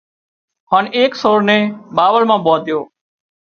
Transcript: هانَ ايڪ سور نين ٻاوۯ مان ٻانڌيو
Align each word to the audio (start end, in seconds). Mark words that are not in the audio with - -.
هانَ 0.71 0.85
ايڪ 0.97 1.11
سور 1.21 1.39
نين 1.49 1.63
ٻاوۯ 1.97 2.23
مان 2.29 2.39
ٻانڌيو 2.45 2.79